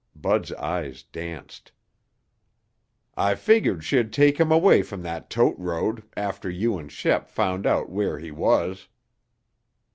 [0.15, 1.71] Bud's eyes danced.
[3.15, 7.67] "I figured she'd take him away from that tote road after you and Shep found
[7.67, 8.87] out where he was."